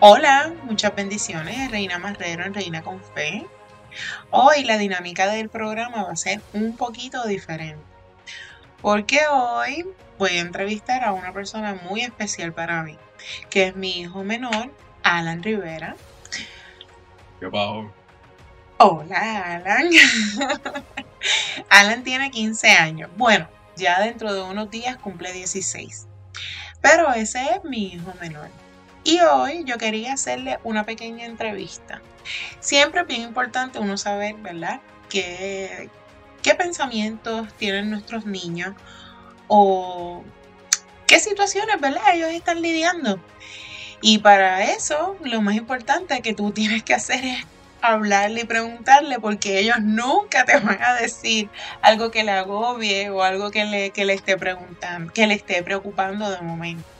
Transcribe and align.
Hola, 0.00 0.54
muchas 0.62 0.94
bendiciones, 0.94 1.72
Reina 1.72 1.98
Marrero 1.98 2.44
en 2.44 2.54
Reina 2.54 2.82
con 2.82 3.02
Fe. 3.02 3.44
Hoy 4.30 4.62
la 4.62 4.78
dinámica 4.78 5.26
del 5.26 5.48
programa 5.48 6.04
va 6.04 6.12
a 6.12 6.16
ser 6.16 6.40
un 6.52 6.76
poquito 6.76 7.26
diferente, 7.26 7.82
porque 8.80 9.18
hoy 9.28 9.84
voy 10.16 10.36
a 10.36 10.40
entrevistar 10.40 11.02
a 11.02 11.12
una 11.12 11.32
persona 11.32 11.74
muy 11.74 12.02
especial 12.02 12.52
para 12.52 12.84
mí, 12.84 12.96
que 13.50 13.64
es 13.64 13.74
mi 13.74 13.98
hijo 13.98 14.22
menor, 14.22 14.72
Alan 15.02 15.42
Rivera. 15.42 15.96
¿Qué 17.40 17.48
pasó? 17.48 17.92
Hola, 18.76 19.56
Alan. 19.56 19.90
Alan 21.70 22.04
tiene 22.04 22.30
15 22.30 22.70
años. 22.70 23.10
Bueno, 23.16 23.48
ya 23.74 23.98
dentro 23.98 24.32
de 24.32 24.42
unos 24.42 24.70
días 24.70 24.96
cumple 24.98 25.32
16. 25.32 26.06
Pero 26.80 27.12
ese 27.12 27.42
es 27.56 27.64
mi 27.64 27.94
hijo 27.94 28.14
menor. 28.20 28.48
Y 29.04 29.20
hoy 29.20 29.64
yo 29.64 29.78
quería 29.78 30.12
hacerle 30.12 30.58
una 30.64 30.84
pequeña 30.84 31.24
entrevista. 31.24 32.02
Siempre 32.60 33.02
es 33.02 33.06
bien 33.06 33.22
importante 33.22 33.78
uno 33.78 33.96
saber, 33.96 34.34
¿verdad? 34.36 34.80
¿Qué, 35.08 35.88
qué 36.42 36.54
pensamientos 36.54 37.52
tienen 37.54 37.90
nuestros 37.90 38.26
niños 38.26 38.74
o 39.46 40.22
qué 41.06 41.18
situaciones, 41.20 41.80
¿verdad? 41.80 42.02
Ellos 42.12 42.30
están 42.30 42.60
lidiando. 42.60 43.20
Y 44.00 44.18
para 44.18 44.64
eso, 44.72 45.16
lo 45.24 45.40
más 45.40 45.56
importante 45.56 46.20
que 46.20 46.34
tú 46.34 46.52
tienes 46.52 46.82
que 46.82 46.94
hacer 46.94 47.24
es 47.24 47.46
hablarle 47.80 48.42
y 48.42 48.44
preguntarle 48.44 49.18
porque 49.20 49.58
ellos 49.58 49.80
nunca 49.80 50.44
te 50.44 50.58
van 50.58 50.82
a 50.82 50.94
decir 50.94 51.48
algo 51.82 52.10
que 52.10 52.24
le 52.24 52.32
agobie 52.32 53.10
o 53.10 53.22
algo 53.22 53.50
que 53.50 53.64
le, 53.64 53.90
que 53.90 54.04
le 54.04 54.14
esté 54.14 54.36
preguntando, 54.36 55.12
que 55.12 55.26
le 55.26 55.34
esté 55.34 55.62
preocupando 55.62 56.30
de 56.30 56.40
momento. 56.42 56.97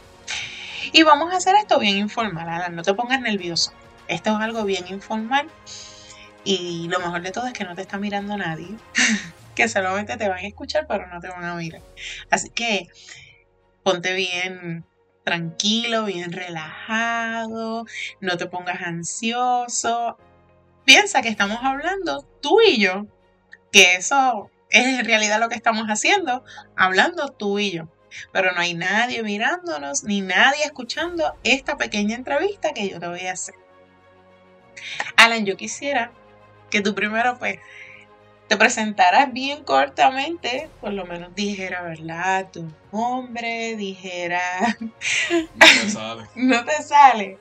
Y 0.93 1.03
vamos 1.03 1.33
a 1.33 1.37
hacer 1.37 1.55
esto 1.57 1.79
bien 1.79 1.97
informal, 1.97 2.75
no 2.75 2.83
te 2.83 2.95
pongas 2.95 3.21
nervioso. 3.21 3.73
Esto 4.07 4.31
es 4.31 4.37
algo 4.41 4.65
bien 4.65 4.87
informal 4.89 5.49
y 6.45 6.89
lo 6.89 6.99
mejor 6.99 7.23
de 7.23 7.31
todo 7.31 7.47
es 7.47 7.53
que 7.53 7.65
no 7.65 7.75
te 7.75 7.83
está 7.83 7.99
mirando 7.99 8.37
nadie, 8.37 8.69
que 9.55 9.69
solamente 9.69 10.17
te 10.17 10.29
van 10.29 10.39
a 10.39 10.47
escuchar 10.47 10.87
pero 10.87 11.07
no 11.07 11.21
te 11.21 11.29
van 11.29 11.45
a 11.45 11.55
mirar. 11.55 11.83
Así 12.31 12.51
que 12.51 12.89
ponte 13.83 14.15
bien 14.15 14.85
tranquilo, 15.25 16.05
bien 16.05 16.33
relajado, 16.33 17.85
no 18.21 18.37
te 18.37 18.47
pongas 18.47 18.81
ansioso. 18.81 20.17
Piensa 20.85 21.21
que 21.21 21.29
estamos 21.29 21.59
hablando 21.63 22.23
tú 22.41 22.61
y 22.63 22.81
yo, 22.81 23.07
que 23.71 23.97
eso 23.97 24.51
es 24.71 24.87
en 24.87 25.05
realidad 25.05 25.39
lo 25.39 25.51
que 25.51 25.55
estamos 25.55 25.87
haciendo, 25.89 26.45
hablando 26.77 27.29
tú 27.29 27.59
y 27.59 27.73
yo 27.73 27.89
pero 28.33 28.53
no 28.53 28.61
hay 28.61 28.75
nadie 28.75 29.23
mirándonos 29.23 30.05
ni 30.05 30.21
nadie 30.21 30.65
escuchando 30.65 31.35
esta 31.45 31.77
pequeña 31.77 32.17
entrevista 32.17 32.73
que 32.73 32.89
yo 32.89 33.01
te 33.01 33.09
voy 33.09 33.27
a 33.27 33.33
hacer. 33.33 33.55
Alan, 35.17 35.45
yo 35.45 35.57
quisiera 35.57 36.13
que 36.71 36.81
tú 36.81 36.95
primero 36.95 37.39
pues 37.39 37.59
te 38.49 38.57
presentaras 38.57 39.33
bien 39.33 39.63
cortamente, 39.63 40.71
por 40.81 40.93
lo 40.95 41.05
menos 41.05 41.35
dijera, 41.35 41.83
¿verdad? 41.83 42.49
Tu 42.51 42.65
nombre, 42.93 43.77
dijera... 43.77 44.41
No 45.31 45.67
te 45.67 45.91
sale. 45.91 46.25
no 46.35 46.65
te 46.65 46.83
sale. 46.83 47.39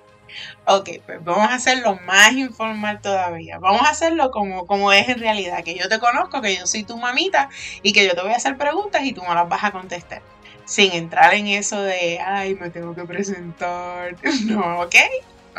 Ok, 0.65 0.89
pues 1.05 1.23
vamos 1.23 1.49
a 1.49 1.55
hacerlo 1.55 1.97
más 2.05 2.33
informal 2.33 2.99
todavía. 2.99 3.57
Vamos 3.59 3.83
a 3.83 3.91
hacerlo 3.91 4.31
como, 4.31 4.67
como 4.67 4.91
es 4.91 5.07
en 5.07 5.19
realidad, 5.19 5.63
que 5.63 5.75
yo 5.75 5.87
te 5.87 5.99
conozco, 5.99 6.41
que 6.41 6.57
yo 6.57 6.67
soy 6.67 6.83
tu 6.83 6.97
mamita 6.97 7.49
y 7.81 7.93
que 7.93 8.05
yo 8.05 8.13
te 8.13 8.21
voy 8.21 8.33
a 8.33 8.35
hacer 8.35 8.57
preguntas 8.57 9.03
y 9.03 9.13
tú 9.13 9.21
me 9.21 9.33
las 9.33 9.47
vas 9.47 9.63
a 9.63 9.71
contestar 9.71 10.21
sin 10.67 10.91
entrar 10.91 11.33
en 11.33 11.47
eso 11.47 11.81
de, 11.81 12.19
ay, 12.19 12.53
me 12.55 12.69
tengo 12.69 12.93
que 12.93 13.05
presentar. 13.05 14.15
No, 14.45 14.81
¿ok? 14.81 14.95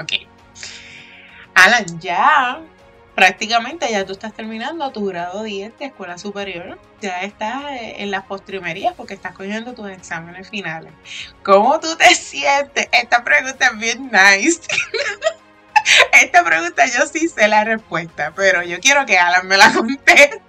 Ok. 0.00 0.12
Alan, 1.54 1.98
ya 1.98 2.60
prácticamente 3.16 3.90
ya 3.90 4.06
tú 4.06 4.12
estás 4.12 4.32
terminando 4.32 4.92
tu 4.92 5.06
grado 5.06 5.42
10 5.42 5.76
de 5.78 5.86
escuela 5.86 6.18
superior. 6.18 6.78
Ya 7.00 7.22
estás 7.22 7.64
eh, 7.72 7.96
en 7.98 8.12
las 8.12 8.24
postrimerías 8.24 8.94
porque 8.94 9.14
estás 9.14 9.32
cogiendo 9.32 9.74
tus 9.74 9.90
exámenes 9.90 10.48
finales. 10.50 10.92
¿Cómo 11.42 11.80
tú 11.80 11.96
te 11.96 12.14
sientes? 12.14 12.88
Esta 12.92 13.24
pregunta 13.24 13.66
es 13.66 13.78
bien 13.78 14.10
nice. 14.12 14.60
Esta 16.12 16.44
pregunta 16.44 16.84
yo 16.86 17.06
sí 17.06 17.28
sé 17.28 17.48
la 17.48 17.64
respuesta, 17.64 18.32
pero 18.36 18.62
yo 18.62 18.78
quiero 18.78 19.06
que 19.06 19.18
Alan 19.18 19.48
me 19.48 19.56
la 19.56 19.72
conteste. 19.72 20.40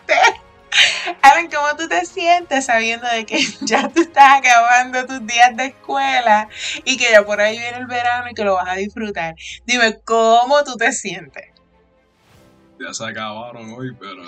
Alan, 1.22 1.50
¿cómo 1.50 1.76
tú 1.78 1.88
te 1.88 2.06
sientes 2.06 2.66
sabiendo 2.66 3.08
de 3.08 3.26
que 3.26 3.40
ya 3.62 3.90
tú 3.90 4.02
estás 4.02 4.40
acabando 4.40 5.06
tus 5.06 5.26
días 5.26 5.56
de 5.56 5.68
escuela 5.68 6.50
y 6.86 6.98
que 6.98 7.12
ya 7.12 7.26
por 7.26 7.42
ahí 7.42 7.58
viene 7.58 7.78
el 7.78 7.88
verano 7.88 8.30
y 8.30 8.34
que 8.34 8.44
lo 8.44 8.56
vas 8.56 8.70
a 8.70 8.76
disfrutar? 8.76 9.36
Dime, 9.66 10.00
¿cómo 10.04 10.64
tú 10.64 10.76
te 10.76 10.92
sientes? 10.92 11.46
Ya 12.80 12.94
se 12.94 13.06
acabaron 13.06 13.74
hoy, 13.74 13.94
pero 14.00 14.24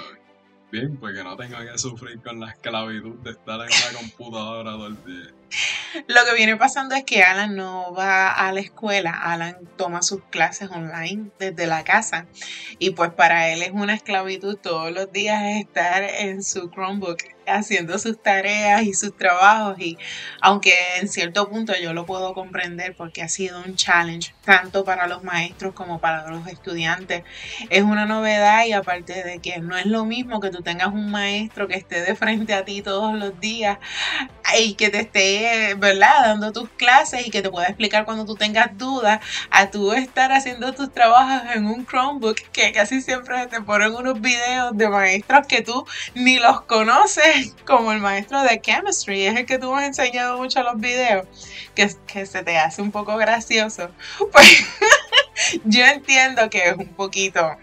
bien, 0.72 0.98
pues 0.98 1.16
que 1.16 1.24
no 1.24 1.38
tenga 1.38 1.60
que 1.70 1.78
sufrir 1.78 2.22
con 2.22 2.40
la 2.40 2.52
esclavitud 2.52 3.16
de 3.20 3.32
estar 3.32 3.60
en 3.62 3.68
una 3.68 4.00
computadora 4.00 4.72
todo 4.72 4.88
el 4.88 5.06
día. 5.06 5.32
Lo 6.08 6.24
que 6.26 6.36
viene 6.36 6.56
pasando 6.56 6.96
es 6.96 7.04
que 7.04 7.24
Alan 7.24 7.56
no 7.56 7.94
va 7.94 8.32
a 8.32 8.52
la 8.54 8.62
escuela, 8.62 9.12
Alan 9.12 9.58
toma 9.76 10.02
sus 10.02 10.24
clases 10.30 10.70
online 10.70 11.32
desde 11.38 11.68
la 11.68 11.84
casa. 11.84 12.28
Y 12.80 12.92
pues 12.92 13.12
para 13.12 13.50
él 13.50 13.62
es 13.62 13.72
una 13.72 13.94
esclavitud 13.94 14.58
todos 14.58 14.92
los 14.92 15.12
días 15.12 15.42
estar 15.58 16.04
en 16.04 16.44
su 16.44 16.70
Chromebook 16.70 17.18
haciendo 17.48 17.98
sus 17.98 18.22
tareas 18.22 18.84
y 18.84 18.94
sus 18.94 19.16
trabajos. 19.18 19.80
Y 19.80 19.98
aunque 20.42 20.74
en 21.00 21.08
cierto 21.08 21.50
punto 21.50 21.74
yo 21.82 21.94
lo 21.94 22.06
puedo 22.06 22.34
comprender 22.34 22.96
porque 22.96 23.22
ha 23.22 23.30
sido 23.30 23.62
un 23.62 23.76
challenge 23.76 24.34
tanto 24.46 24.84
para 24.84 25.08
los 25.08 25.24
maestros 25.24 25.74
como 25.74 26.00
para 26.00 26.30
los 26.30 26.48
estudiantes 26.48 27.24
es 27.70 27.84
una 27.84 28.06
novedad 28.06 28.66
y 28.66 28.74
aparte 28.74 29.24
de 29.24 29.40
que 29.40 29.60
no 29.60 29.78
es 29.78 29.86
lo 29.86 30.06
mismo 30.06 30.40
que 30.40 30.50
tú 30.50 30.62
tengas 30.62 30.88
un 30.88 31.12
maestro 31.12 31.68
que 31.68 31.76
esté 31.76 32.02
de 32.02 32.16
frente 32.16 32.54
a 32.54 32.66
ti 32.66 32.82
todos 32.82 33.14
los 33.14 33.40
días 33.40 33.78
y 34.60 34.74
que 34.74 34.90
te 34.90 35.02
esté, 35.02 35.76
¿verdad?, 35.82 36.22
dando 36.24 36.54
tus 36.54 36.70
clases 36.70 37.28
y 37.28 37.32
que 37.32 37.42
te 37.42 37.50
pueda 37.50 37.68
explicar 37.68 38.06
cuando 38.06 38.24
tú 38.24 38.36
tengas 38.36 38.78
dudas, 38.78 39.20
a 39.50 39.70
tú 39.70 39.92
estar 39.92 40.32
haciendo 40.32 40.74
tus 40.74 40.94
trabajos 40.94 41.42
en 41.54 41.66
un 41.66 41.86
Chromebook 41.86 42.38
que 42.54 42.72
casi 42.72 43.02
siempre 43.02 43.48
te 43.48 43.62
ponen 43.62 43.94
unos 43.94 44.22
videos 44.22 44.78
de 44.78 44.88
maestros 44.88 45.48
que 45.48 45.62
tú 45.62 45.86
ni 46.14 46.40
los 46.40 46.62
conoces, 46.62 47.56
como 47.66 47.92
el 47.92 48.00
maestro 48.00 48.42
de 48.44 48.62
chemistry, 48.62 49.26
es 49.26 49.36
el 49.36 49.46
que 49.46 49.58
tú 49.58 49.76
has 49.76 49.84
enseñado 49.86 50.38
mucho 50.38 50.62
los 50.64 50.80
videos, 50.80 51.26
que, 51.76 51.90
que 52.08 52.26
se 52.26 52.44
te 52.44 52.58
hace 52.58 52.82
un 52.82 52.92
poco 52.92 53.18
gracioso. 53.18 53.90
Pues 54.32 54.66
yo 55.66 55.84
entiendo 55.84 56.50
que 56.50 56.70
es 56.70 56.78
un 56.78 56.94
poquito 56.94 57.58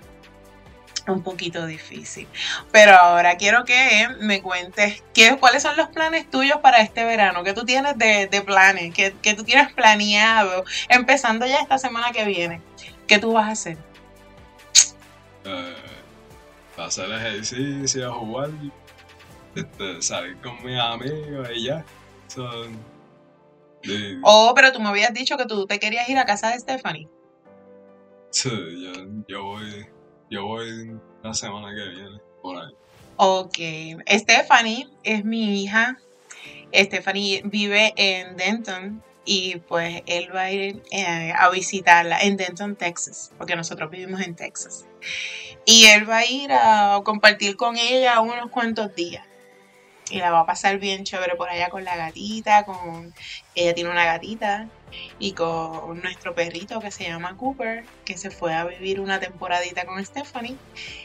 un 1.12 1.22
poquito 1.22 1.66
difícil. 1.66 2.26
Pero 2.72 2.94
ahora 2.94 3.36
quiero 3.36 3.64
que 3.64 4.08
me 4.20 4.42
cuentes 4.42 5.02
qué, 5.14 5.36
cuáles 5.38 5.62
son 5.62 5.76
los 5.76 5.88
planes 5.88 6.30
tuyos 6.30 6.58
para 6.58 6.78
este 6.78 7.04
verano, 7.04 7.44
qué 7.44 7.52
tú 7.52 7.64
tienes 7.64 7.96
de, 7.98 8.42
planes, 8.44 8.94
qué, 8.94 9.34
tú 9.34 9.44
tienes 9.44 9.72
planeado, 9.72 10.64
empezando 10.88 11.46
ya 11.46 11.56
esta 11.56 11.78
semana 11.78 12.12
que 12.12 12.24
viene. 12.24 12.60
¿Qué 13.06 13.18
tú 13.18 13.32
vas 13.32 13.48
a 13.48 13.52
hacer? 13.52 13.78
Eh, 15.44 15.74
hacer 16.76 17.10
ejercicio, 17.10 18.12
jugar, 18.12 18.50
este, 19.54 20.02
salir 20.02 20.36
con 20.38 20.62
mis 20.64 20.78
amigos 20.78 21.48
y 21.54 21.64
ya. 21.64 21.84
oh, 24.22 24.52
pero 24.54 24.72
tú 24.72 24.80
me 24.80 24.88
habías 24.88 25.14
dicho 25.14 25.36
que 25.36 25.46
tú 25.46 25.66
te 25.66 25.78
querías 25.78 26.08
ir 26.08 26.18
a 26.18 26.26
casa 26.26 26.50
de 26.50 26.58
Stephanie. 26.58 27.08
Sí, 28.30 28.50
yo, 28.50 28.92
yo 29.26 29.44
voy 29.44 29.88
yo 30.30 30.46
voy 30.46 30.98
la 31.22 31.34
semana 31.34 31.74
que 31.74 31.88
viene, 31.88 32.20
por 32.42 32.56
ahí. 32.56 32.72
Ok. 33.16 33.58
Stephanie 34.08 34.88
es 35.02 35.24
mi 35.24 35.62
hija. 35.62 35.98
Stephanie 36.72 37.42
vive 37.44 37.92
en 37.96 38.36
Denton 38.36 39.02
y 39.24 39.56
pues 39.56 40.02
él 40.06 40.34
va 40.34 40.42
a 40.42 40.52
ir 40.52 40.82
eh, 40.90 41.32
a 41.36 41.50
visitarla 41.50 42.20
en 42.20 42.36
Denton, 42.36 42.76
Texas, 42.76 43.32
porque 43.36 43.56
nosotros 43.56 43.90
vivimos 43.90 44.20
en 44.20 44.34
Texas. 44.34 44.86
Y 45.64 45.86
él 45.86 46.08
va 46.08 46.18
a 46.18 46.26
ir 46.26 46.50
a 46.52 47.00
compartir 47.04 47.56
con 47.56 47.76
ella 47.76 48.20
unos 48.20 48.50
cuantos 48.50 48.94
días 48.94 49.27
y 50.10 50.18
la 50.18 50.30
va 50.30 50.40
a 50.40 50.46
pasar 50.46 50.78
bien 50.78 51.04
chévere 51.04 51.36
por 51.36 51.48
allá 51.48 51.68
con 51.68 51.84
la 51.84 51.96
gatita, 51.96 52.64
con 52.64 53.12
ella 53.54 53.74
tiene 53.74 53.90
una 53.90 54.04
gatita 54.04 54.68
y 55.18 55.32
con 55.32 56.00
nuestro 56.02 56.34
perrito 56.34 56.80
que 56.80 56.90
se 56.90 57.04
llama 57.04 57.36
Cooper, 57.36 57.84
que 58.04 58.16
se 58.16 58.30
fue 58.30 58.54
a 58.54 58.64
vivir 58.64 59.00
una 59.00 59.20
temporadita 59.20 59.84
con 59.84 60.04
Stephanie 60.04 60.56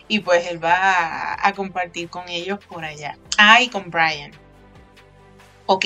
y 0.08 0.20
pues 0.20 0.48
él 0.48 0.64
va 0.64 1.38
a, 1.46 1.54
compartir 1.54 2.10
con 2.10 2.30
ellos 2.30 2.60
por 2.66 2.84
allá. 2.84 3.18
Ah, 3.38 3.62
y 3.62 3.70
con 3.70 3.90
Brian. 3.90 4.32
Ok, 5.66 5.86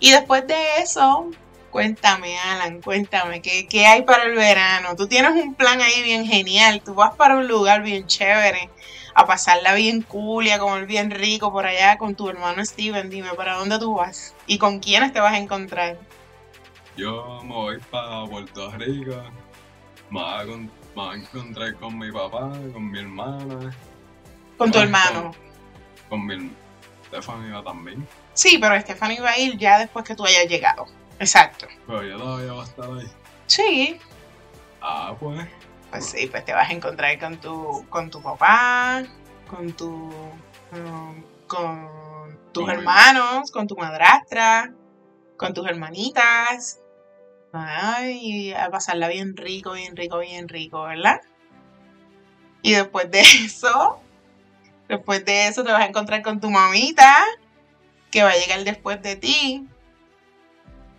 y 0.00 0.10
después 0.10 0.46
de 0.46 0.56
eso, 0.78 1.30
cuéntame 1.70 2.38
Alan, 2.38 2.80
cuéntame, 2.80 3.42
¿qué, 3.42 3.66
¿qué 3.68 3.86
hay 3.86 4.02
para 4.02 4.24
el 4.24 4.34
verano? 4.34 4.96
Tú 4.96 5.06
tienes 5.06 5.32
un 5.32 5.54
plan 5.54 5.80
ahí 5.80 6.02
bien 6.02 6.24
genial, 6.26 6.80
tú 6.82 6.94
vas 6.94 7.14
para 7.14 7.36
un 7.36 7.46
lugar 7.46 7.82
bien 7.82 8.06
chévere 8.06 8.70
a 9.14 9.26
pasarla 9.26 9.74
bien 9.74 10.02
cool 10.02 10.46
y 10.46 10.50
a 10.50 10.58
comer 10.58 10.86
bien 10.86 11.10
rico 11.10 11.52
por 11.52 11.66
allá 11.66 11.98
con 11.98 12.14
tu 12.14 12.28
hermano 12.28 12.64
Steven. 12.64 13.10
Dime, 13.10 13.30
¿para 13.34 13.54
dónde 13.56 13.78
tú 13.78 13.94
vas? 13.94 14.34
¿Y 14.46 14.58
con 14.58 14.78
quiénes 14.80 15.12
te 15.12 15.20
vas 15.20 15.32
a 15.32 15.38
encontrar? 15.38 15.98
Yo 16.96 17.40
me 17.42 17.54
voy 17.54 17.78
para 17.90 18.24
Puerto 18.26 18.70
Rico. 18.72 19.16
me 20.10 20.20
vas 20.20 20.42
a, 20.42 20.46
con- 20.46 20.64
me 20.64 20.70
vas 20.96 21.14
a 21.14 21.18
encontrar 21.18 21.74
con 21.76 21.98
mi 21.98 22.10
papá, 22.12 22.50
con 22.72 22.90
mi 22.90 22.98
hermana, 22.98 23.74
Con 24.58 24.70
tu 24.70 24.78
Ah, 24.78 24.82
hermano. 24.82 25.34
con 26.08 26.26
mi 26.26 26.50
Stephanie 27.08 27.50
va 27.52 27.62
también. 27.64 28.06
Sí, 28.34 28.58
pero 28.60 28.78
Stephanie 28.80 29.20
va 29.20 29.30
a 29.30 29.38
ir 29.38 29.56
ya 29.58 29.78
después 29.78 30.04
que 30.04 30.14
tú 30.14 30.24
hayas 30.24 30.46
llegado. 30.46 30.86
Exacto. 31.18 31.66
Pero 31.86 32.02
yo 32.04 32.16
todavía 32.18 32.52
voy 32.52 32.60
a 32.60 32.64
estar 32.64 32.90
ahí. 32.90 33.10
Sí. 33.46 33.98
Ah, 34.80 35.14
pues. 35.18 35.46
Pues 35.90 36.06
sí, 36.06 36.28
pues 36.28 36.44
te 36.44 36.52
vas 36.52 36.70
a 36.70 36.72
encontrar 36.72 37.18
con 37.18 37.38
tu, 37.38 37.84
con 37.88 38.10
tu 38.10 38.22
papá, 38.22 39.02
con 39.48 39.72
tu, 39.72 40.10
con 41.48 42.38
tus 42.52 42.68
hermanos, 42.68 43.50
con 43.50 43.66
tu 43.66 43.76
madrastra, 43.76 44.72
con 45.36 45.52
tus 45.52 45.66
hermanitas. 45.66 46.78
Ay, 47.52 48.52
a 48.52 48.70
pasarla 48.70 49.08
bien 49.08 49.36
rico, 49.36 49.72
bien 49.72 49.96
rico, 49.96 50.18
bien 50.20 50.48
rico, 50.48 50.84
¿verdad? 50.84 51.20
Y 52.62 52.72
después 52.72 53.10
de 53.10 53.20
eso, 53.44 54.00
después 54.88 55.24
de 55.24 55.48
eso 55.48 55.64
te 55.64 55.72
vas 55.72 55.82
a 55.82 55.86
encontrar 55.86 56.22
con 56.22 56.40
tu 56.40 56.50
mamita, 56.50 57.24
que 58.12 58.22
va 58.22 58.30
a 58.30 58.36
llegar 58.36 58.62
después 58.62 59.02
de 59.02 59.16
ti. 59.16 59.66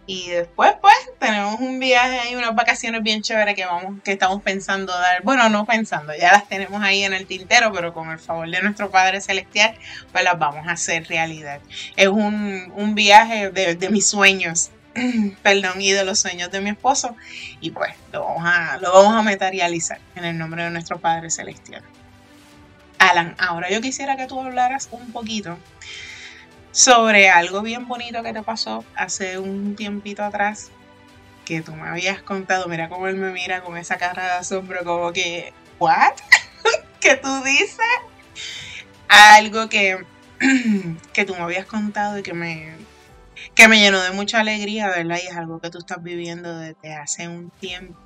Y 0.07 0.29
después, 0.29 0.73
pues, 0.81 0.95
tenemos 1.19 1.59
un 1.59 1.79
viaje 1.79 2.31
y 2.31 2.35
unas 2.35 2.55
vacaciones 2.55 3.03
bien 3.03 3.21
chéveres 3.21 3.55
que 3.55 3.65
vamos, 3.65 4.01
que 4.03 4.11
estamos 4.11 4.41
pensando 4.41 4.91
dar. 4.91 5.21
Bueno, 5.23 5.47
no 5.49 5.65
pensando, 5.65 6.13
ya 6.15 6.31
las 6.31 6.47
tenemos 6.47 6.81
ahí 6.83 7.03
en 7.03 7.13
el 7.13 7.27
tintero, 7.27 7.71
pero 7.71 7.93
con 7.93 8.09
el 8.09 8.19
favor 8.19 8.49
de 8.49 8.61
nuestro 8.61 8.89
Padre 8.89 9.21
Celestial, 9.21 9.75
pues 10.11 10.23
las 10.23 10.37
vamos 10.39 10.67
a 10.67 10.71
hacer 10.71 11.07
realidad. 11.07 11.61
Es 11.95 12.07
un, 12.07 12.73
un 12.75 12.95
viaje 12.95 13.51
de, 13.51 13.75
de 13.75 13.89
mis 13.89 14.07
sueños, 14.07 14.71
perdón, 15.43 15.79
y 15.79 15.91
de 15.91 16.03
los 16.03 16.19
sueños 16.19 16.51
de 16.51 16.61
mi 16.61 16.71
esposo. 16.71 17.15
Y 17.61 17.69
pues 17.69 17.93
lo 18.11 18.25
vamos 18.25 18.43
a, 18.45 18.77
lo 18.81 18.91
vamos 18.91 19.15
a 19.15 19.21
materializar 19.21 19.99
en 20.15 20.25
el 20.25 20.37
nombre 20.37 20.63
de 20.63 20.71
nuestro 20.71 20.99
Padre 20.99 21.29
Celestial. 21.29 21.83
Alan, 22.97 23.35
ahora 23.39 23.69
yo 23.69 23.81
quisiera 23.81 24.15
que 24.15 24.27
tú 24.27 24.39
hablaras 24.39 24.89
un 24.91 25.11
poquito 25.11 25.57
sobre 26.71 27.29
algo 27.29 27.61
bien 27.61 27.87
bonito 27.87 28.23
que 28.23 28.33
te 28.33 28.43
pasó 28.43 28.85
hace 28.95 29.37
un 29.37 29.75
tiempito 29.75 30.23
atrás 30.23 30.71
que 31.45 31.61
tú 31.61 31.73
me 31.73 31.87
habías 31.87 32.21
contado. 32.21 32.67
Mira 32.67 32.89
cómo 32.89 33.07
él 33.07 33.17
me 33.17 33.31
mira 33.31 33.61
con 33.61 33.77
esa 33.77 33.97
cara 33.97 34.23
de 34.23 34.31
asombro, 34.31 34.83
como 34.85 35.11
que, 35.11 35.53
¿what? 35.79 36.13
¿Qué 36.99 37.15
tú 37.17 37.43
dices? 37.43 37.77
Algo 39.07 39.67
que, 39.67 40.05
que 41.13 41.25
tú 41.25 41.33
me 41.35 41.41
habías 41.41 41.65
contado 41.65 42.19
y 42.19 42.23
que 42.23 42.33
me, 42.33 42.73
que 43.55 43.67
me 43.67 43.79
llenó 43.79 44.01
de 44.01 44.11
mucha 44.11 44.39
alegría, 44.39 44.87
¿verdad? 44.87 45.19
Y 45.21 45.27
es 45.27 45.35
algo 45.35 45.59
que 45.59 45.69
tú 45.69 45.79
estás 45.79 46.01
viviendo 46.01 46.57
desde 46.57 46.93
hace 46.93 47.27
un 47.27 47.49
tiempo. 47.49 47.99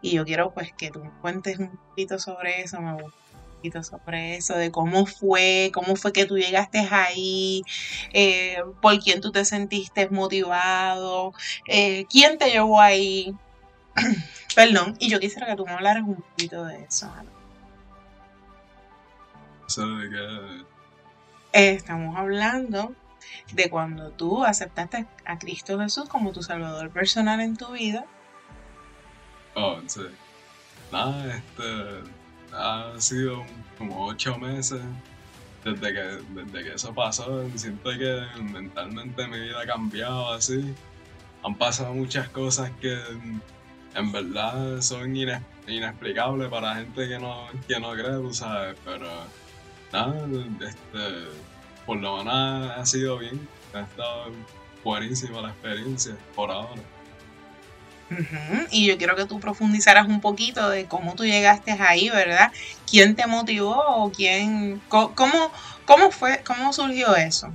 Y 0.00 0.12
yo 0.12 0.24
quiero 0.24 0.52
pues 0.52 0.72
que 0.72 0.90
tú 0.90 1.02
me 1.02 1.10
cuentes 1.20 1.58
un 1.58 1.76
poquito 1.76 2.18
sobre 2.18 2.62
eso, 2.62 2.80
me 2.80 2.92
gusta 2.94 3.21
poquito 3.62 3.84
sobre 3.84 4.36
eso, 4.36 4.54
de 4.54 4.72
cómo 4.72 5.06
fue, 5.06 5.70
cómo 5.72 5.94
fue 5.94 6.12
que 6.12 6.26
tú 6.26 6.36
llegaste 6.36 6.80
ahí, 6.90 7.62
eh, 8.12 8.58
por 8.80 8.98
quién 8.98 9.20
tú 9.20 9.30
te 9.30 9.44
sentiste 9.44 10.08
motivado, 10.08 11.32
eh, 11.68 12.06
quién 12.10 12.38
te 12.38 12.50
llevó 12.50 12.80
ahí. 12.80 13.36
Perdón, 14.56 14.96
y 14.98 15.08
yo 15.08 15.20
quisiera 15.20 15.46
que 15.46 15.54
tú 15.54 15.64
me 15.64 15.72
hablaras 15.72 16.02
un 16.02 16.16
poquito 16.16 16.64
de 16.64 16.82
eso. 16.84 17.08
Eh, 21.52 21.70
estamos 21.70 22.16
hablando 22.16 22.94
de 23.52 23.70
cuando 23.70 24.10
tú 24.10 24.44
aceptaste 24.44 25.06
a 25.24 25.38
Cristo 25.38 25.78
Jesús 25.78 26.08
como 26.08 26.32
tu 26.32 26.42
Salvador 26.42 26.90
personal 26.90 27.40
en 27.40 27.56
tu 27.56 27.70
vida. 27.72 28.06
Oh, 29.54 29.78
sí. 29.86 30.00
Nada, 30.90 31.36
este. 31.36 32.21
Ha 32.52 32.94
sido 32.98 33.44
como 33.78 34.06
ocho 34.06 34.38
meses 34.38 34.80
desde 35.64 35.92
que, 35.92 36.00
desde 36.34 36.64
que 36.64 36.74
eso 36.74 36.94
pasó. 36.94 37.48
Siento 37.56 37.90
que 37.90 38.22
mentalmente 38.42 39.26
mi 39.26 39.40
vida 39.40 39.60
ha 39.62 39.66
cambiado 39.66 40.32
así. 40.32 40.74
Han 41.42 41.56
pasado 41.56 41.92
muchas 41.94 42.28
cosas 42.28 42.70
que 42.80 42.98
en 43.94 44.12
verdad 44.12 44.80
son 44.80 45.16
inexplicables 45.16 46.48
para 46.48 46.76
gente 46.76 47.08
que 47.08 47.18
no, 47.18 47.46
que 47.66 47.80
no 47.80 47.92
cree, 47.92 48.16
tú 48.16 48.32
sabes. 48.32 48.76
Pero 48.84 49.08
nada, 49.92 50.26
este. 50.60 51.42
Por 51.86 51.98
lo 51.98 52.18
menos 52.18 52.70
ha 52.76 52.86
sido 52.86 53.18
bien. 53.18 53.48
Ha 53.74 53.80
estado 53.80 54.26
buenísima 54.84 55.40
la 55.40 55.48
experiencia 55.50 56.16
por 56.34 56.50
ahora. 56.50 56.82
Y 58.70 58.86
yo 58.86 58.96
quiero 58.98 59.16
que 59.16 59.26
tú 59.26 59.40
profundizaras 59.40 60.06
un 60.08 60.20
poquito 60.20 60.68
de 60.68 60.86
cómo 60.86 61.14
tú 61.14 61.24
llegaste 61.24 61.72
ahí, 61.72 62.08
¿verdad? 62.10 62.52
¿Quién 62.90 63.14
te 63.16 63.26
motivó 63.26 63.76
o 63.86 64.10
quién, 64.12 64.80
cómo, 64.88 65.14
cómo 65.86 66.10
fue, 66.10 66.42
cómo 66.46 66.72
surgió 66.72 67.14
eso? 67.16 67.52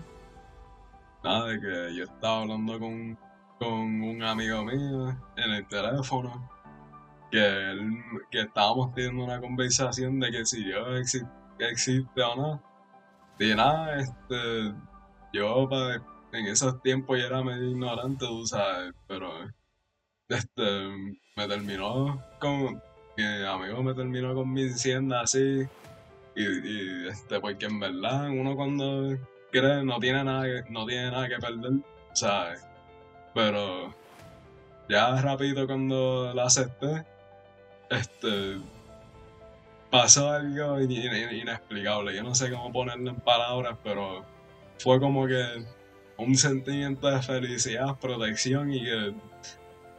Nada, 1.24 1.48
de 1.48 1.60
que 1.60 1.96
yo 1.96 2.04
estaba 2.04 2.42
hablando 2.42 2.80
con, 2.80 3.18
con 3.60 4.02
un 4.02 4.24
amigo 4.24 4.64
mío 4.64 5.10
en 5.36 5.52
el 5.52 5.68
teléfono, 5.68 6.50
que, 7.32 7.40
él- 7.72 8.04
que 8.32 8.42
estábamos 8.42 8.94
teniendo 8.94 9.24
una 9.26 9.40
conversación 9.40 10.20
de 10.20 10.32
que 10.32 10.46
si 10.46 10.64
Dios 10.64 10.88
exi- 10.90 11.30
existe 11.60 12.22
o 12.22 12.36
no. 12.36 12.64
Y 13.40 13.54
nada, 13.54 13.98
este, 14.00 14.74
yo 15.34 15.68
pa- 15.70 16.02
en 16.32 16.46
esos 16.48 16.82
tiempos 16.82 17.18
yo 17.20 17.26
era 17.26 17.44
medio 17.44 17.70
ignorante, 17.70 18.26
tú 18.26 18.46
sabes, 18.46 18.94
pero 19.08 19.32
este, 20.30 20.62
me 21.36 21.48
terminó 21.48 22.22
con, 22.40 22.82
mi 23.18 23.24
amigo 23.46 23.82
me 23.84 23.94
terminó 23.94 24.34
convenciendo 24.34 25.18
así, 25.18 25.68
y, 26.36 26.44
y 26.44 27.08
este, 27.08 27.40
porque 27.40 27.66
en 27.66 27.80
verdad 27.80 28.30
uno 28.30 28.56
cuando 28.56 29.18
cree 29.52 29.84
no 29.84 30.00
tiene 30.00 30.24
nada 30.24 30.44
que, 30.44 30.72
no 30.72 30.86
tiene 30.86 31.12
nada 31.12 31.28
que 31.28 31.38
perder, 31.38 31.74
¿sabes? 32.14 32.66
Pero 33.34 33.94
ya 34.90 35.20
rápido 35.22 35.66
cuando 35.68 36.34
la 36.34 36.44
acepté, 36.46 37.06
este 37.90 38.58
pasó 39.90 40.30
algo 40.32 40.82
in- 40.82 40.92
in- 40.92 41.36
inexplicable. 41.42 42.16
Yo 42.16 42.24
no 42.24 42.36
sé 42.36 42.52
cómo 42.52 42.72
ponerlo 42.72 43.10
en 43.10 43.16
palabras, 43.18 43.78
pero 43.84 44.26
fue 44.80 45.00
como 45.00 45.28
que 45.28 45.44
un 46.18 46.36
sentimiento 46.36 47.08
de 47.08 47.22
felicidad, 47.22 47.98
protección 48.00 48.74
y 48.74 48.84
que 48.84 49.14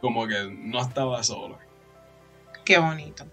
como 0.01 0.27
que 0.27 0.49
no 0.51 0.81
estaba 0.81 1.23
solo. 1.23 1.57
Qué 2.65 2.77
bonito. 2.77 3.25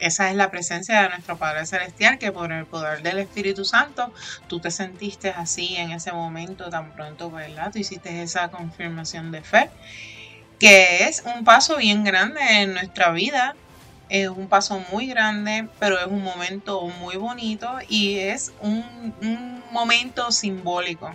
Esa 0.00 0.30
es 0.30 0.36
la 0.36 0.50
presencia 0.50 1.02
de 1.02 1.10
nuestro 1.10 1.36
Padre 1.36 1.66
Celestial, 1.66 2.18
que 2.18 2.32
por 2.32 2.52
el 2.52 2.64
poder 2.64 3.02
del 3.02 3.18
Espíritu 3.18 3.66
Santo, 3.66 4.12
tú 4.48 4.58
te 4.58 4.70
sentiste 4.70 5.28
así 5.28 5.76
en 5.76 5.92
ese 5.92 6.10
momento 6.12 6.70
tan 6.70 6.92
pronto, 6.92 7.30
¿verdad? 7.30 7.70
Tú 7.70 7.78
hiciste 7.78 8.22
esa 8.22 8.48
confirmación 8.48 9.30
de 9.30 9.42
fe, 9.42 9.70
que 10.58 11.04
es 11.04 11.22
un 11.24 11.44
paso 11.44 11.76
bien 11.76 12.02
grande 12.02 12.40
en 12.62 12.72
nuestra 12.72 13.10
vida. 13.12 13.54
Es 14.08 14.28
un 14.28 14.48
paso 14.48 14.82
muy 14.90 15.06
grande, 15.06 15.68
pero 15.78 15.98
es 15.98 16.06
un 16.06 16.24
momento 16.24 16.80
muy 17.00 17.16
bonito 17.16 17.78
y 17.88 18.18
es 18.18 18.52
un, 18.60 19.14
un 19.22 19.62
momento 19.70 20.32
simbólico, 20.32 21.14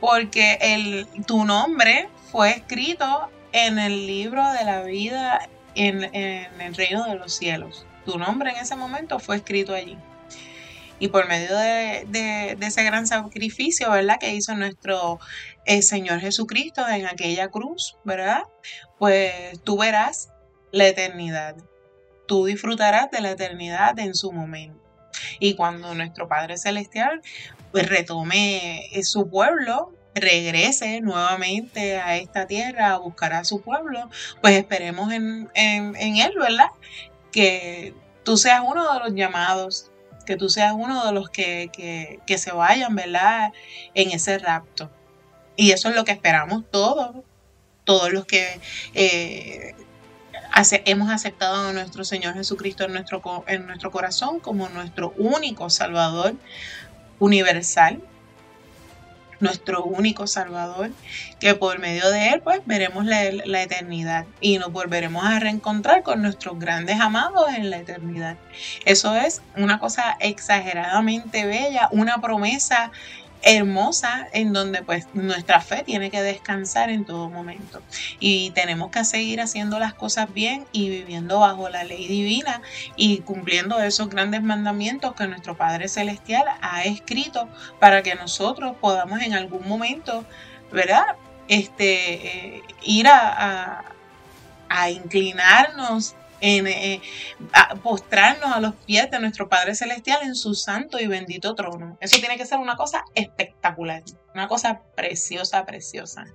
porque 0.00 0.56
el, 0.62 1.06
tu 1.26 1.44
nombre 1.44 2.08
fue 2.30 2.52
escrito 2.52 3.28
en 3.52 3.78
el 3.78 4.06
libro 4.06 4.52
de 4.52 4.64
la 4.64 4.82
vida 4.82 5.48
en, 5.74 6.04
el 6.04 6.74
reino 6.74 7.04
de 7.04 7.14
los 7.16 7.34
cielos. 7.34 7.86
Tu 8.04 8.18
nombre 8.18 8.50
en 8.50 8.56
ese 8.56 8.76
momento 8.76 9.18
fue 9.18 9.36
escrito 9.36 9.74
allí. 9.74 9.96
Y 10.98 11.08
por 11.08 11.28
medio 11.28 11.56
de 11.56 12.56
ese 12.60 12.84
gran 12.84 13.06
sacrificio, 13.06 13.90
¿verdad? 13.90 14.18
Que 14.20 14.34
hizo 14.34 14.54
nuestro 14.54 15.18
eh, 15.64 15.82
Señor 15.82 16.20
Jesucristo 16.20 16.86
en 16.88 17.06
aquella 17.06 17.48
cruz, 17.48 17.96
¿verdad? 18.04 18.42
Pues 18.98 19.60
tú 19.64 19.78
verás 19.78 20.30
la 20.72 20.88
eternidad. 20.88 21.56
Tú 22.26 22.44
disfrutarás 22.44 23.10
de 23.10 23.20
la 23.20 23.30
eternidad 23.30 23.98
en 23.98 24.14
su 24.14 24.30
momento. 24.30 24.78
Y 25.38 25.54
cuando 25.54 25.94
nuestro 25.94 26.28
Padre 26.28 26.58
Celestial 26.58 27.22
pues, 27.72 27.88
retome 27.88 28.86
eh, 28.92 29.02
su 29.02 29.28
pueblo, 29.28 29.92
regrese 30.14 31.00
nuevamente 31.00 31.98
a 31.98 32.16
esta 32.16 32.46
tierra 32.46 32.92
a 32.92 32.98
buscar 32.98 33.32
a 33.32 33.44
su 33.44 33.60
pueblo, 33.62 34.10
pues 34.40 34.56
esperemos 34.56 35.12
en, 35.12 35.48
en- 35.54 35.94
en 35.96 36.16
Él, 36.16 36.32
¿verdad? 36.38 36.68
Que 37.32 37.94
tú 38.24 38.36
seas 38.36 38.62
uno 38.66 38.92
de 38.92 38.98
los 39.00 39.14
llamados, 39.14 39.90
que 40.26 40.36
tú 40.36 40.48
seas 40.48 40.72
uno 40.76 41.06
de 41.06 41.12
los 41.12 41.30
que, 41.30 41.70
que- 41.72 42.18
que 42.26 42.38
se 42.38 42.52
vayan, 42.52 42.94
¿verdad? 42.94 43.52
En 43.94 44.10
ese 44.10 44.38
rapto. 44.38 44.90
Y 45.56 45.72
eso 45.72 45.88
es 45.90 45.94
lo 45.94 46.04
que 46.04 46.12
esperamos 46.12 46.64
todos, 46.70 47.16
todos 47.84 48.12
los 48.12 48.24
que 48.26 48.60
eh, 48.94 49.74
hemos 50.84 51.10
aceptado 51.10 51.68
a 51.68 51.72
nuestro 51.72 52.04
Señor 52.04 52.34
Jesucristo 52.34 52.84
en 52.84 52.92
nuestro, 52.92 53.22
en 53.46 53.66
nuestro 53.66 53.90
corazón 53.90 54.40
como 54.40 54.68
nuestro 54.70 55.12
único 55.18 55.70
Salvador 55.70 56.34
universal. 57.18 58.00
Nuestro 59.40 59.84
único 59.84 60.26
Salvador, 60.26 60.90
que 61.38 61.54
por 61.54 61.78
medio 61.78 62.08
de 62.10 62.28
Él 62.28 62.40
pues 62.42 62.60
veremos 62.66 63.04
la, 63.04 63.24
eternidad 63.62 64.26
y 64.40 64.58
nos 64.58 64.72
volveremos 64.72 65.24
a 65.24 65.38
reencontrar 65.40 66.02
con 66.02 66.22
nuestros 66.22 66.58
grandes 66.58 67.00
amados 67.00 67.48
en 67.54 67.70
la 67.70 67.78
eternidad. 67.78 68.36
Eso 68.84 69.14
es 69.16 69.42
una 69.56 69.78
cosa 69.78 70.16
exageradamente 70.20 71.44
bella, 71.44 71.88
una 71.92 72.20
promesa 72.20 72.92
hermosa 73.42 74.28
en 74.32 74.52
donde 74.52 74.82
pues 74.82 75.06
nuestra 75.14 75.60
fe 75.60 75.82
tiene 75.82 76.10
que 76.10 76.22
descansar 76.22 76.90
en 76.90 77.04
todo 77.04 77.30
momento 77.30 77.80
y 78.18 78.50
tenemos 78.50 78.90
que 78.90 79.04
seguir 79.04 79.40
haciendo 79.40 79.78
las 79.78 79.94
cosas 79.94 80.32
bien 80.32 80.66
y 80.72 80.90
viviendo 80.90 81.40
bajo 81.40 81.68
la 81.68 81.84
ley 81.84 82.06
divina 82.06 82.60
y 82.96 83.18
cumpliendo 83.18 83.80
esos 83.80 84.10
grandes 84.10 84.42
mandamientos 84.42 85.14
que 85.14 85.26
nuestro 85.26 85.56
Padre 85.56 85.88
Celestial 85.88 86.44
ha 86.60 86.84
escrito 86.84 87.48
para 87.78 88.02
que 88.02 88.14
nosotros 88.14 88.76
podamos 88.80 89.22
en 89.22 89.34
algún 89.34 89.66
momento, 89.66 90.24
¿verdad? 90.70 91.16
Este, 91.48 92.56
eh, 92.56 92.62
ir 92.82 93.08
a, 93.08 93.84
a 94.68 94.90
inclinarnos 94.90 96.14
en 96.40 96.66
eh, 96.66 97.00
postrarnos 97.82 98.52
a 98.52 98.60
los 98.60 98.74
pies 98.86 99.10
de 99.10 99.20
nuestro 99.20 99.48
Padre 99.48 99.74
Celestial 99.74 100.20
en 100.22 100.34
su 100.34 100.54
santo 100.54 100.98
y 100.98 101.06
bendito 101.06 101.54
trono. 101.54 101.96
Eso 102.00 102.18
tiene 102.18 102.36
que 102.36 102.46
ser 102.46 102.58
una 102.58 102.76
cosa 102.76 103.04
espectacular, 103.14 104.02
una 104.34 104.48
cosa 104.48 104.80
preciosa, 104.96 105.64
preciosa. 105.64 106.26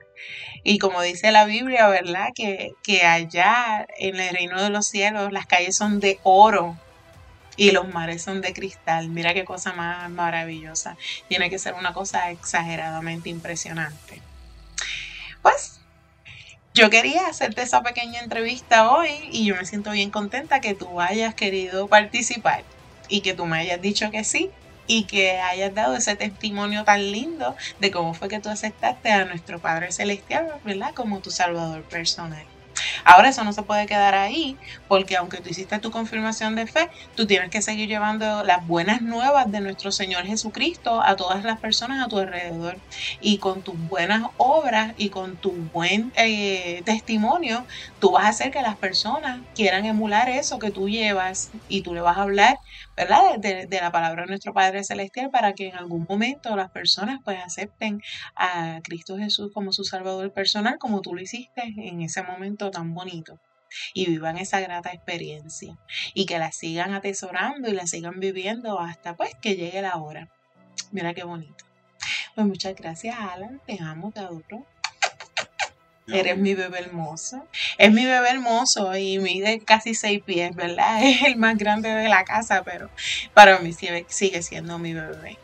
Y 0.63 0.77
como 0.79 1.01
dice 1.01 1.31
la 1.31 1.45
Biblia, 1.45 1.87
¿verdad? 1.87 2.29
Que, 2.33 2.73
que 2.83 3.03
allá 3.03 3.85
en 3.97 4.19
el 4.19 4.33
reino 4.33 4.61
de 4.61 4.69
los 4.69 4.87
cielos 4.87 5.31
las 5.31 5.45
calles 5.45 5.75
son 5.75 5.99
de 5.99 6.19
oro 6.23 6.77
y 7.57 7.71
los 7.71 7.87
mares 7.93 8.21
son 8.21 8.41
de 8.41 8.53
cristal. 8.53 9.09
Mira 9.09 9.33
qué 9.33 9.45
cosa 9.45 9.73
más 9.73 10.09
maravillosa. 10.09 10.97
Tiene 11.27 11.49
que 11.49 11.59
ser 11.59 11.73
una 11.73 11.93
cosa 11.93 12.31
exageradamente 12.31 13.29
impresionante. 13.29 14.21
Pues 15.41 15.79
yo 16.75 16.89
quería 16.89 17.27
hacerte 17.27 17.61
esa 17.61 17.81
pequeña 17.83 18.19
entrevista 18.19 18.91
hoy 18.91 19.09
y 19.31 19.45
yo 19.45 19.55
me 19.55 19.65
siento 19.65 19.91
bien 19.91 20.11
contenta 20.11 20.59
que 20.59 20.75
tú 20.75 20.99
hayas 20.99 21.33
querido 21.33 21.87
participar 21.87 22.65
y 23.07 23.21
que 23.21 23.33
tú 23.33 23.45
me 23.45 23.57
hayas 23.57 23.79
dicho 23.81 24.11
que 24.11 24.25
sí 24.25 24.51
y 24.85 25.05
que 25.05 25.39
hayas 25.39 25.73
dado 25.73 25.95
ese 25.95 26.17
testimonio 26.17 26.83
tan 26.83 27.13
lindo 27.13 27.55
de 27.79 27.91
cómo 27.91 28.13
fue 28.13 28.27
que 28.27 28.41
tú 28.41 28.49
aceptaste 28.49 29.09
a 29.09 29.23
nuestro 29.23 29.61
Padre 29.61 29.93
Celestial, 29.93 30.59
¿verdad? 30.65 30.93
Como 30.93 31.21
tu 31.21 31.31
Salvador 31.31 31.87
personal. 31.87 32.45
Ahora 33.05 33.29
eso 33.29 33.43
no 33.43 33.53
se 33.53 33.63
puede 33.63 33.85
quedar 33.85 34.15
ahí, 34.15 34.57
porque 34.87 35.15
aunque 35.15 35.37
tú 35.41 35.49
hiciste 35.49 35.79
tu 35.79 35.91
confirmación 35.91 36.55
de 36.55 36.65
fe, 36.67 36.87
tú 37.13 37.27
tienes 37.27 37.49
que 37.51 37.61
seguir 37.61 37.87
llevando 37.87 38.43
las 38.43 38.65
buenas 38.65 39.01
nuevas 39.01 39.45
de 39.51 39.61
nuestro 39.61 39.91
Señor 39.91 40.25
Jesucristo 40.25 41.01
a 41.03 41.15
todas 41.15 41.43
las 41.43 41.59
personas 41.59 42.03
a 42.03 42.07
tu 42.07 42.17
alrededor. 42.17 42.81
Y 43.19 43.37
con 43.39 43.63
tus 43.63 43.75
buenas 43.77 44.23
obras 44.37 44.93
y 44.97 45.09
con 45.11 45.37
tu 45.39 45.69
buen 45.71 46.11
eh, 46.17 46.81
testimonio, 46.85 47.65
tú 47.99 48.11
vas 48.11 48.25
a 48.25 48.29
hacer 48.29 48.51
que 48.51 48.61
las 48.63 48.77
personas 48.77 49.41
quieran 49.53 49.85
emular 49.85 50.27
eso 50.29 50.57
que 50.59 50.71
tú 50.71 50.89
llevas 50.89 51.51
y 51.67 51.83
tú 51.83 51.93
le 51.93 52.01
vas 52.01 52.17
a 52.17 52.23
hablar 52.23 52.57
¿verdad? 52.95 53.37
De, 53.37 53.67
la 53.69 53.91
palabra 53.91 54.23
de 54.23 54.29
nuestro 54.29 54.53
Padre 54.53 54.83
Celestial 54.83 55.29
para 55.29 55.53
que 55.53 55.67
en 55.67 55.75
algún 55.75 56.05
momento 56.07 56.55
las 56.55 56.71
personas 56.71 57.19
pues 57.23 57.39
acepten 57.43 58.01
a 58.35 58.79
Cristo 58.83 59.17
Jesús 59.17 59.51
como 59.53 59.73
su 59.73 59.83
Salvador 59.83 60.31
personal, 60.31 60.77
como 60.79 61.01
tú 61.01 61.13
lo 61.13 61.21
hiciste 61.21 61.73
en 61.77 62.01
ese 62.01 62.23
momento 62.23 62.71
tan 62.71 62.93
bonito. 62.93 63.39
Y 63.93 64.05
vivan 64.05 64.37
esa 64.37 64.61
grata 64.61 64.91
experiencia 64.91 65.77
y 66.13 66.25
que 66.25 66.39
la 66.39 66.51
sigan 66.53 66.93
atesorando 66.93 67.67
y 67.67 67.73
la 67.73 67.87
sigan 67.87 68.19
viviendo 68.19 68.79
hasta 68.79 69.15
pues 69.15 69.35
que 69.41 69.55
llegue 69.55 69.81
la 69.81 69.97
hora. 69.97 70.29
Mira 70.91 71.13
qué 71.13 71.23
bonito. 71.23 71.65
Pues 72.35 72.47
muchas 72.47 72.75
gracias, 72.75 73.17
Alan. 73.17 73.61
Te 73.65 73.81
amo, 73.81 74.11
te 74.11 74.19
adoro. 74.19 74.65
Eres 76.07 76.37
mi 76.37 76.53
bebé 76.53 76.79
hermoso. 76.79 77.45
Es 77.77 77.91
mi 77.91 78.05
bebé 78.05 78.29
hermoso 78.29 78.95
y 78.95 79.17
mide 79.19 79.59
casi 79.59 79.95
seis 79.95 80.21
pies, 80.23 80.55
¿verdad? 80.55 80.99
Es 81.03 81.23
el 81.23 81.35
más 81.35 81.57
grande 81.57 81.89
de 81.89 82.09
la 82.09 82.23
casa, 82.23 82.63
pero 82.63 82.89
para 83.33 83.59
mí 83.59 83.73
sigue 83.73 84.41
siendo 84.41 84.77
mi 84.77 84.93
bebé. 84.93 85.37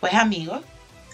Pues 0.00 0.14
amigos, 0.14 0.62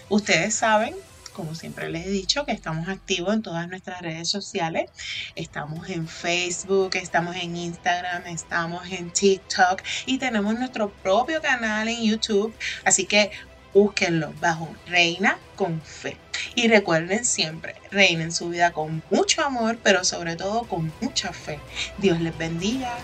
ustedes 0.09 0.55
saben, 0.55 0.95
como 1.33 1.55
siempre 1.55 1.89
les 1.89 2.05
he 2.05 2.09
dicho, 2.09 2.45
que 2.45 2.51
estamos 2.51 2.89
activos 2.89 3.33
en 3.33 3.41
todas 3.41 3.69
nuestras 3.69 4.01
redes 4.01 4.27
sociales. 4.27 4.89
Estamos 5.35 5.89
en 5.89 6.07
Facebook, 6.07 6.95
estamos 6.95 7.35
en 7.37 7.55
Instagram, 7.55 8.25
estamos 8.27 8.85
en 8.91 9.11
TikTok 9.11 9.81
y 10.05 10.17
tenemos 10.17 10.57
nuestro 10.59 10.89
propio 10.89 11.41
canal 11.41 11.87
en 11.87 12.03
YouTube. 12.03 12.53
Así 12.83 13.05
que 13.05 13.31
búsquenlo 13.73 14.33
bajo 14.39 14.67
Reina 14.85 15.37
con 15.55 15.81
Fe. 15.81 16.17
Y 16.55 16.67
recuerden 16.67 17.25
siempre, 17.25 17.75
reinen 17.91 18.31
su 18.31 18.49
vida 18.49 18.71
con 18.71 19.03
mucho 19.09 19.43
amor, 19.43 19.77
pero 19.83 20.03
sobre 20.03 20.35
todo 20.35 20.67
con 20.67 20.93
mucha 21.01 21.33
fe. 21.33 21.59
Dios 21.97 22.19
les 22.21 22.37
bendiga. 22.37 22.97